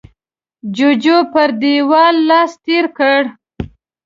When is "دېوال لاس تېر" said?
1.61-2.85